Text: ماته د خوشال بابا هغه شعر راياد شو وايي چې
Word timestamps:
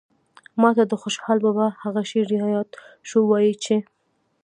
ماته 0.61 0.83
د 0.87 0.93
خوشال 1.01 1.37
بابا 1.45 1.67
هغه 1.83 2.01
شعر 2.09 2.27
راياد 2.33 2.69
شو 3.09 3.19
وايي 3.29 3.53
چې 3.63 3.75